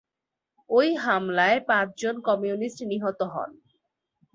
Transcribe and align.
ঐ 0.69 0.79
হামলায় 0.97 1.59
পাঁচজন 1.69 2.15
কমিউনিস্ট 2.27 2.79
নিহত 2.83 3.19
হন। 3.33 3.51